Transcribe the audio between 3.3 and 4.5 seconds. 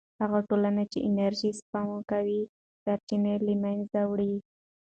نه له منځه وړي.